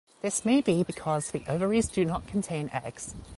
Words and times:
This 0.23 0.43
may 0.43 0.61
be 0.61 0.81
because 0.81 1.29
the 1.29 1.43
ovaries 1.47 1.87
do 1.87 2.03
not 2.05 2.25
contain 2.25 2.71
eggs. 2.73 3.13